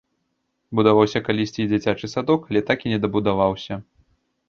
Будаваўся 0.79 1.21
калісьці 1.27 1.61
і 1.65 1.67
дзіцячы 1.75 2.11
садок, 2.15 2.41
але 2.51 2.67
так 2.73 2.79
і 2.89 2.97
не 2.97 3.03
дабудаваўся. 3.07 3.73